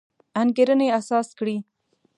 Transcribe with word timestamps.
انګېرنې 0.41 0.87
اساس 0.99 1.27
کړی. 1.37 1.57